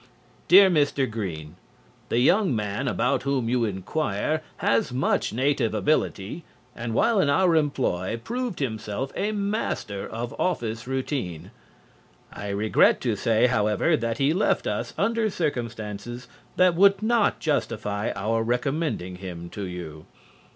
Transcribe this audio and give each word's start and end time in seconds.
Dear 0.47 0.67
Mr. 0.71 1.07
Green: 1.07 1.57
The 2.09 2.17
young 2.17 2.55
man 2.55 2.87
about 2.87 3.21
whom 3.21 3.47
you 3.47 3.65
inquire 3.65 4.41
has 4.57 4.91
much 4.91 5.31
native 5.31 5.75
ability 5.75 6.43
and 6.75 6.95
while 6.95 7.19
in 7.21 7.29
our 7.29 7.55
employ 7.55 8.19
proved 8.23 8.57
himself 8.57 9.11
a 9.15 9.31
master 9.31 10.07
of 10.09 10.33
office 10.39 10.87
routine. 10.87 11.51
I 12.33 12.49
regret 12.49 12.99
to 13.01 13.15
say, 13.15 13.45
however, 13.45 13.95
that 13.95 14.17
he 14.17 14.33
left 14.33 14.65
us 14.65 14.95
under 14.97 15.29
circumstances 15.29 16.27
that 16.55 16.73
would 16.73 17.03
not 17.03 17.39
justify 17.39 18.11
our 18.15 18.41
recommending 18.41 19.17
him 19.17 19.51
to 19.51 19.67
you. 19.67 20.07